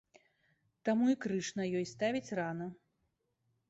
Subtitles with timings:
[0.89, 2.67] Таму і крыж на ёй ставіць рана.